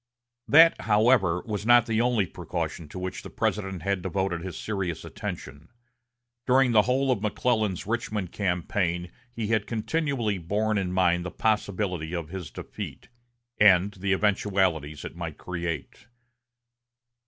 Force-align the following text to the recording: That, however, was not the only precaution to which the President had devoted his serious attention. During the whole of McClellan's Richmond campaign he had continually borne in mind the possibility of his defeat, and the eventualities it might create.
That, 0.47 0.81
however, 0.81 1.43
was 1.45 1.63
not 1.63 1.85
the 1.85 2.01
only 2.01 2.25
precaution 2.25 2.89
to 2.89 2.97
which 2.97 3.21
the 3.21 3.29
President 3.29 3.83
had 3.83 4.01
devoted 4.01 4.41
his 4.41 4.57
serious 4.57 5.05
attention. 5.05 5.69
During 6.47 6.71
the 6.71 6.81
whole 6.81 7.11
of 7.11 7.21
McClellan's 7.21 7.85
Richmond 7.85 8.31
campaign 8.31 9.11
he 9.31 9.45
had 9.49 9.67
continually 9.67 10.39
borne 10.39 10.79
in 10.79 10.91
mind 10.91 11.23
the 11.23 11.29
possibility 11.29 12.15
of 12.15 12.29
his 12.29 12.49
defeat, 12.49 13.09
and 13.59 13.91
the 13.93 14.11
eventualities 14.11 15.05
it 15.05 15.15
might 15.15 15.37
create. 15.37 16.07